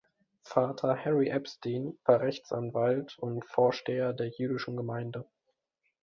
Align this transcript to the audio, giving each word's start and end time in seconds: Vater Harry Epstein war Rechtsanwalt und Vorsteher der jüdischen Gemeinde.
Vater 0.41 0.95
Harry 0.95 1.29
Epstein 1.29 1.95
war 2.05 2.21
Rechtsanwalt 2.21 3.19
und 3.19 3.45
Vorsteher 3.45 4.13
der 4.13 4.29
jüdischen 4.29 4.75
Gemeinde. 4.75 5.29